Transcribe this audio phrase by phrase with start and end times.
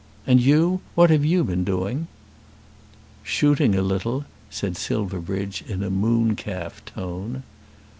[0.25, 2.07] And you; what have you been doing?"
[3.21, 7.43] "Shooting a little," said Silverbridge, in a mooncalf tone.